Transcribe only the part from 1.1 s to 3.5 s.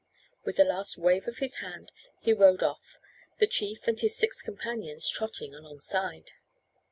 of his hand he rode off, the